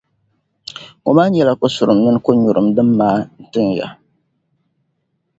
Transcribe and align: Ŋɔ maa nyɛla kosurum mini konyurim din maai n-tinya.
Ŋɔ 1.03 1.11
maa 1.17 1.29
nyɛla 1.31 1.53
kosurum 1.59 1.99
mini 2.03 2.19
konyurim 2.25 2.67
din 2.75 2.89
maai 2.97 3.19
n-tinya. 3.41 3.87